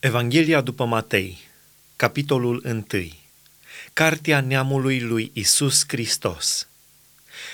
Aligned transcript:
Evanghelia 0.00 0.60
după 0.60 0.84
Matei, 0.84 1.38
capitolul 1.96 2.62
1. 2.64 2.84
Cartea 3.92 4.40
neamului 4.40 5.00
lui 5.00 5.30
Isus 5.32 5.84
Hristos. 5.86 6.68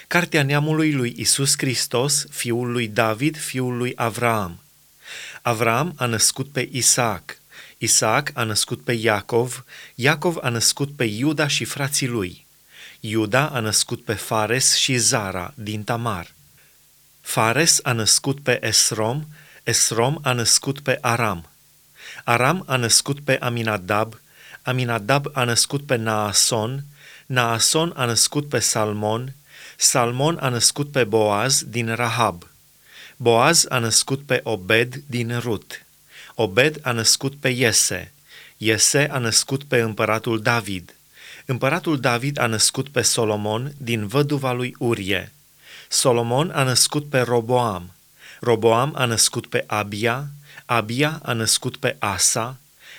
Cartea 0.06 0.43
neamului 0.43 0.93
lui 0.93 1.15
Isus 1.17 1.54
Hristos, 1.57 2.27
fiul 2.30 2.72
lui 2.72 2.88
David, 2.88 3.38
fiul 3.38 3.77
lui 3.77 3.93
Avraam. 3.95 4.61
Avraam 5.43 5.93
a 5.96 6.07
născut 6.07 6.49
pe 6.49 6.69
Isaac, 6.72 7.38
Isaac 7.79 8.30
a 8.35 8.43
născut 8.43 8.83
pe 8.83 8.92
Iacov, 8.92 9.65
Iacov 9.95 10.37
a 10.40 10.49
născut 10.49 10.97
pe 10.97 11.04
Iuda 11.04 11.47
și 11.47 11.65
frații 11.65 12.08
lui. 12.08 12.47
Iuda 13.01 13.49
a 13.49 13.61
născut 13.61 14.04
pe 14.04 14.15
Fares 14.15 14.74
și 14.74 14.97
Zara 14.97 15.53
din 15.56 15.85
Tamar. 15.85 16.33
Fares 17.20 17.80
a 17.83 17.92
născut 17.92 18.41
pe 18.41 18.66
Esrom, 18.66 19.24
Esrom 19.62 20.19
a 20.23 20.33
născut 20.33 20.80
pe 20.80 20.98
Aram. 21.01 21.48
Aram 22.24 22.65
a 22.66 22.77
născut 22.77 23.20
pe 23.20 23.38
Aminadab, 23.38 24.20
Aminadab 24.62 25.27
a 25.33 25.45
născut 25.45 25.87
pe 25.87 25.97
Naason, 25.97 26.84
Naason 27.27 27.93
a 27.97 28.05
născut 28.05 28.48
pe 28.48 28.59
Salmon, 28.59 29.33
Salmon 29.77 30.39
a 30.41 30.48
născut 30.48 30.91
pe 30.91 31.05
Boaz 31.05 31.62
din 31.66 31.95
Rahab. 31.95 32.48
Boaz 33.16 33.66
a 33.69 33.79
născut 33.79 34.23
pe 34.23 34.41
Obed 34.42 35.03
din 35.06 35.39
Rut. 35.39 35.84
Obed 36.34 36.79
a 36.83 36.92
născut 36.92 37.34
pe 37.34 37.48
Iese. 37.48 38.12
Iese 38.56 39.09
a 39.11 39.19
născut 39.19 39.65
pe 39.65 39.81
împăratul 39.81 40.42
David. 40.42 40.95
Împăratul 41.45 42.01
David 42.01 42.39
a 42.39 42.47
născut 42.47 42.89
pe 42.89 43.03
Solomon 43.03 43.73
din 43.77 44.06
văduva 44.06 44.53
lui 44.53 44.75
Urie. 44.78 45.33
Solomon 45.89 46.51
a 46.51 46.62
născut 46.62 47.09
pe 47.09 47.20
Roboam. 47.20 47.92
Roboam 48.41 48.92
a 48.97 49.05
născut 49.05 49.47
pe 49.47 49.65
Abia, 49.67 50.28
Abia 50.67 51.21
a 51.23 51.33
născut 51.33 51.77
pe 51.77 51.97
Asa, 51.99 52.57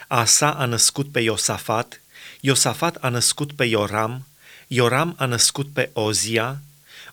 Asa 0.08 0.52
a 0.52 0.66
născut 0.66 1.12
pe 1.12 1.20
Iosafat, 1.20 2.02
Iosafat 2.40 2.96
a 2.96 3.10
născut 3.10 3.52
pe 3.52 3.66
Ioram, 3.66 4.26
Ioram 4.68 5.16
a 5.18 5.26
născut 5.26 5.74
pe 5.74 5.90
Ozia, 5.94 6.62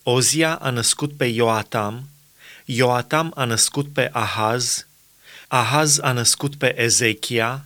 Ozia 0.02 0.54
a 0.54 0.70
născut 0.70 1.16
pe 1.16 1.24
Ioatam, 1.24 2.08
Ioatam 2.64 3.32
a 3.34 3.44
născut 3.44 3.92
pe 3.92 4.10
Ahaz, 4.12 4.86
Ahaz 5.48 5.98
a 5.98 6.12
născut 6.12 6.54
pe 6.54 6.82
Ezechia, 6.82 7.64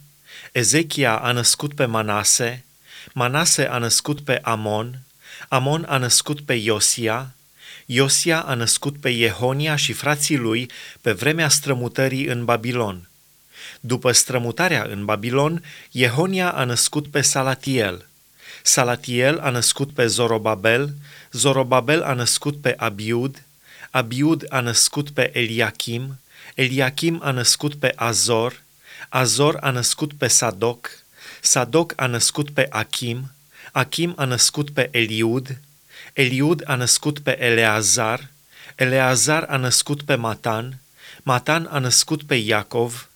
Ezechia 0.52 1.18
a 1.18 1.32
născut 1.32 1.74
pe 1.74 1.84
Manase, 1.84 2.64
Manase 3.12 3.66
a 3.66 3.78
născut 3.78 4.20
pe 4.20 4.38
Amon, 4.42 4.98
Amon 5.48 5.84
a 5.88 5.96
născut 5.96 6.40
pe 6.40 6.54
Iosia, 6.54 7.30
Iosia 7.88 8.40
a 8.40 8.54
născut 8.54 9.00
pe 9.00 9.12
Jehonia 9.12 9.76
și 9.76 9.92
frații 9.92 10.36
lui 10.36 10.70
pe 11.00 11.12
vremea 11.12 11.48
strămutării 11.48 12.24
în 12.24 12.44
Babilon. 12.44 13.08
După 13.80 14.12
strămutarea 14.12 14.86
în 14.90 15.04
Babilon, 15.04 15.64
Jehonia 15.92 16.50
a 16.52 16.64
născut 16.64 17.06
pe 17.06 17.20
Salatiel. 17.20 18.06
Salatiel 18.62 19.38
a 19.38 19.50
născut 19.50 19.92
pe 19.92 20.06
Zorobabel, 20.06 20.94
Zorobabel 21.32 22.02
a 22.02 22.12
născut 22.12 22.60
pe 22.60 22.74
Abiud, 22.76 23.42
Abiud 23.90 24.44
a 24.48 24.60
născut 24.60 25.10
pe 25.10 25.38
Eliachim, 25.38 26.18
Eliachim 26.54 27.20
a 27.22 27.30
născut 27.30 27.74
pe 27.74 27.92
Azor, 27.96 28.62
Azor 29.08 29.56
a 29.60 29.70
născut 29.70 30.12
pe 30.12 30.26
Sadoc, 30.26 30.90
Sadoc 31.40 31.92
a 31.96 32.06
născut 32.06 32.50
pe 32.50 32.66
Achim, 32.70 33.30
Achim 33.72 34.12
a 34.16 34.24
născut 34.24 34.70
pe 34.70 34.88
Eliud, 34.90 35.58
Eliud 36.16 36.62
a 36.64 36.74
născut 36.74 37.18
pe 37.18 37.42
Eleazar, 37.42 38.28
Eleazar 38.74 39.42
a 39.48 39.56
născut 39.56 40.02
pe 40.02 40.14
Matan, 40.14 40.80
Matan 41.22 41.68
a 41.70 41.78
născut 41.78 42.22
pe 42.22 42.34
Iacov, 42.34 43.08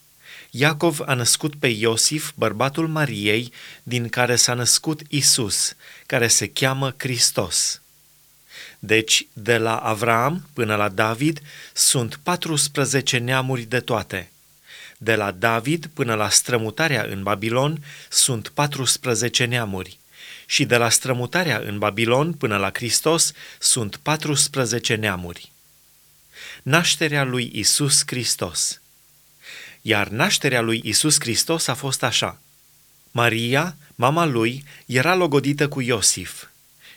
Iacov 0.50 1.00
a 1.06 1.14
născut 1.14 1.54
pe 1.54 1.66
Iosif, 1.66 2.30
bărbatul 2.34 2.88
Mariei, 2.88 3.52
din 3.82 4.08
care 4.08 4.36
s-a 4.36 4.54
născut 4.54 5.00
Isus, 5.08 5.74
care 6.06 6.28
se 6.28 6.48
cheamă 6.48 6.94
Hristos. 6.96 7.80
Deci, 8.78 9.26
de 9.32 9.58
la 9.58 9.76
Avram 9.76 10.48
până 10.52 10.76
la 10.76 10.88
David 10.88 11.40
sunt 11.72 12.20
14 12.22 13.18
neamuri 13.18 13.62
de 13.62 13.80
toate. 13.80 14.30
De 14.98 15.14
la 15.14 15.30
David 15.30 15.90
până 15.94 16.14
la 16.14 16.28
strămutarea 16.28 17.06
în 17.10 17.22
Babilon 17.22 17.84
sunt 18.08 18.48
14 18.48 19.44
neamuri 19.44 19.99
și 20.50 20.64
de 20.64 20.76
la 20.76 20.88
strămutarea 20.88 21.62
în 21.64 21.78
Babilon 21.78 22.32
până 22.32 22.56
la 22.56 22.70
Hristos 22.72 23.32
sunt 23.58 23.96
14 23.96 24.94
neamuri. 24.94 25.52
Nașterea 26.62 27.24
lui 27.24 27.50
Isus 27.54 28.02
Hristos. 28.06 28.80
Iar 29.82 30.08
nașterea 30.08 30.60
lui 30.60 30.80
Isus 30.84 31.20
Hristos 31.20 31.66
a 31.66 31.74
fost 31.74 32.02
așa. 32.02 32.40
Maria, 33.10 33.76
mama 33.94 34.24
lui, 34.24 34.64
era 34.86 35.14
logodită 35.14 35.68
cu 35.68 35.80
Iosif 35.80 36.44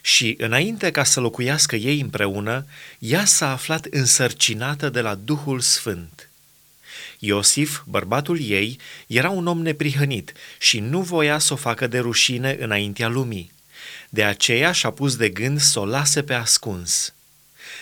și, 0.01 0.35
înainte 0.37 0.91
ca 0.91 1.03
să 1.03 1.19
locuiască 1.19 1.75
ei 1.75 1.99
împreună, 1.99 2.65
ea 2.99 3.25
s-a 3.25 3.51
aflat 3.51 3.85
însărcinată 3.85 4.89
de 4.89 5.01
la 5.01 5.15
Duhul 5.15 5.59
Sfânt. 5.59 6.29
Iosif, 7.19 7.81
bărbatul 7.85 8.41
ei, 8.41 8.79
era 9.07 9.29
un 9.29 9.47
om 9.47 9.61
neprihănit 9.61 10.33
și 10.59 10.79
nu 10.79 11.01
voia 11.01 11.39
să 11.39 11.53
o 11.53 11.55
facă 11.55 11.87
de 11.87 11.99
rușine 11.99 12.57
înaintea 12.59 13.07
lumii. 13.07 13.51
De 14.09 14.23
aceea 14.23 14.71
și-a 14.71 14.89
pus 14.89 15.15
de 15.15 15.29
gând 15.29 15.59
să 15.59 15.79
o 15.79 15.85
lase 15.85 16.23
pe 16.23 16.33
ascuns. 16.33 17.13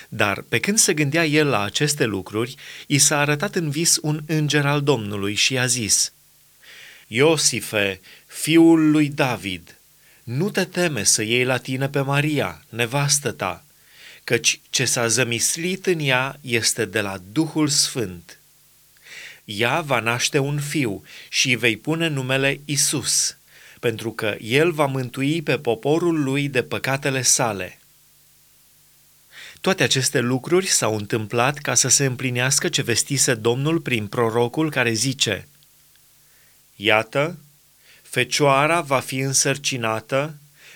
Dar 0.10 0.42
pe 0.50 0.60
când 0.60 0.78
se 0.78 0.94
gândea 0.94 1.26
el 1.26 1.48
la 1.48 1.64
aceste 1.64 2.06
lucruri, 2.06 2.56
i 2.88 2.98
s-a 2.98 3.20
arătat 3.20 3.56
în 3.56 3.70
vis 3.70 3.98
un 4.02 4.24
înger 4.26 4.66
al 4.66 4.82
Domnului 4.82 5.34
și 5.34 5.54
i-a 5.54 5.66
zis, 5.66 6.12
Iosife, 7.08 8.00
fiul 8.26 8.92
lui 8.92 9.10
David, 9.10 9.76
nu 10.24 10.50
te 10.50 10.66
teme 10.66 11.04
să 11.04 11.24
iei 11.24 11.44
la 11.44 11.58
tine 11.58 11.90
pe 11.90 12.02
Maria, 12.02 12.66
nevastă 12.70 13.32
ta, 13.32 13.64
căci 14.24 14.60
ce 14.70 14.86
s-a 14.86 15.08
zămislit 15.08 15.86
în 15.86 16.00
ea 16.00 16.38
este 16.42 16.86
de 16.86 17.02
la 17.02 17.18
Duhul 17.32 17.68
Sfânt 17.68 18.40
ea 19.46 19.82
va 19.82 20.00
naște 20.00 20.38
un 20.38 20.60
fiu 20.60 21.04
și 21.30 21.50
îi 21.50 21.56
vei 21.56 21.78
pune 21.78 22.08
numele 22.08 22.60
Isus, 22.66 23.38
pentru 23.80 24.12
că 24.12 24.36
el 24.40 24.72
va 24.72 24.86
mântui 24.86 25.42
pe 25.42 25.58
poporul 25.58 26.24
lui 26.24 26.50
de 26.50 26.64
păcatele 26.64 27.22
sale. 27.22 27.80
Toate 29.62 29.84
aceste 29.84 30.20
lucruri 30.20 30.68
s-au 30.68 30.96
întâmplat 30.96 31.58
ca 31.58 31.74
să 31.74 31.88
se 31.88 32.06
împlinească 32.06 32.70
ce 32.70 32.82
vestise 32.82 33.34
Domnul 33.34 33.80
prin 33.80 34.08
prorocul 34.08 34.70
care 34.72 34.94
zice 34.94 35.48
Iată, 36.76 37.38
fecioara 38.02 38.82
va 38.82 39.00
fi 39.00 39.18
însărcinată, 39.18 40.36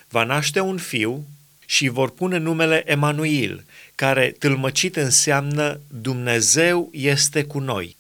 va 0.10 0.24
naște 0.24 0.60
un 0.60 0.78
fiu 0.78 1.28
și 1.66 1.88
vor 1.88 2.12
pune 2.12 2.38
numele 2.38 2.84
Emanuil, 2.92 3.66
care 3.96 4.36
tâlmăcit 4.40 4.96
înseamnă 4.96 5.80
Dumnezeu 5.88 6.90
este 6.92 7.44
cu 7.44 7.60
noi. 7.60 7.96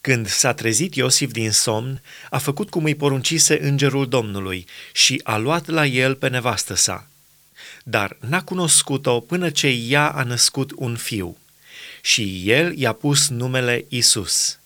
Când 0.00 0.28
s-a 0.28 0.54
trezit 0.54 0.94
Iosif 0.94 1.30
din 1.30 1.50
somn, 1.50 2.02
a 2.30 2.38
făcut 2.38 2.70
cum 2.70 2.84
îi 2.84 2.94
poruncise 2.94 3.62
îngerul 3.62 4.08
Domnului 4.08 4.66
și 4.92 5.20
a 5.24 5.36
luat 5.36 5.66
la 5.66 5.86
el 5.86 6.14
pe 6.14 6.28
nevastă 6.28 6.74
sa. 6.74 7.08
Dar 7.84 8.16
n-a 8.20 8.42
cunoscut-o 8.42 9.20
până 9.20 9.50
ce 9.50 9.66
ea 9.66 10.08
a 10.08 10.22
născut 10.22 10.72
un 10.76 10.96
fiu 10.96 11.36
și 12.02 12.50
el 12.50 12.78
i-a 12.78 12.92
pus 12.92 13.28
numele 13.28 13.84
Isus. 13.88 14.59